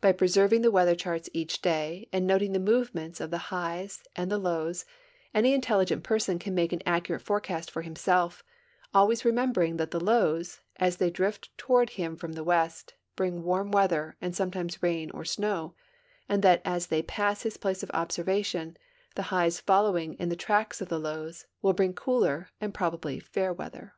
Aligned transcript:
By 0.00 0.10
preserving 0.10 0.62
the 0.62 0.72
weather 0.72 0.96
charts 0.96 1.30
each 1.32 1.60
day 1.62 2.08
and 2.12 2.26
noting 2.26 2.52
the 2.52 2.58
movements 2.58 3.20
of 3.20 3.30
the 3.30 3.52
highs 3.54 4.02
and 4.16 4.28
the 4.28 4.36
lows, 4.36 4.84
any 5.32 5.54
intelligent 5.54 6.02
person 6.02 6.40
can 6.40 6.52
make 6.52 6.72
an 6.72 6.82
accurate 6.84 7.22
forecast 7.22 7.70
for 7.70 7.84
hiinself, 7.84 8.42
always 8.92 9.24
re 9.24 9.30
membering 9.30 9.76
that 9.78 9.92
the 9.92 10.02
lows, 10.02 10.62
as 10.78 10.96
they 10.96 11.10
drift 11.10 11.56
toward 11.56 11.90
him 11.90 12.16
from 12.16 12.32
the 12.32 12.42
west, 12.42 12.94
bring 13.14 13.44
warm 13.44 13.70
weather 13.70 14.16
and 14.20 14.34
sometimes 14.34 14.82
rain 14.82 15.12
or 15.12 15.24
snow, 15.24 15.76
and 16.28 16.42
that 16.42 16.60
as 16.64 16.88
they 16.88 17.00
pass 17.00 17.42
his 17.42 17.56
place 17.56 17.84
of 17.84 17.90
observation 17.94 18.76
the 19.14 19.22
highs 19.30 19.60
following 19.60 20.14
in 20.14 20.28
the 20.28 20.34
tracks 20.34 20.80
of 20.80 20.88
the 20.88 20.98
lows 20.98 21.46
will 21.62 21.72
bring 21.72 21.92
cooler 21.94 22.48
and 22.60 22.74
probably 22.74 23.20
fair 23.20 23.52
weather. 23.52 23.94